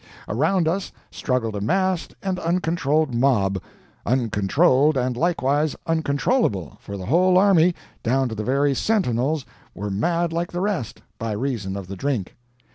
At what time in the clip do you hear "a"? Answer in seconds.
1.55-1.61